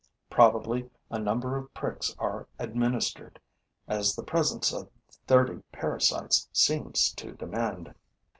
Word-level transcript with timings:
Probably, 0.31 0.89
a 1.11 1.19
number 1.19 1.55
of 1.57 1.71
pricks 1.75 2.15
are 2.17 2.47
administered, 2.57 3.39
as 3.87 4.15
the 4.15 4.23
presence 4.23 4.73
of 4.73 4.89
thirty 5.27 5.61
parasites 5.71 6.49
seems 6.51 7.13
to 7.13 7.33
demand. 7.33 7.93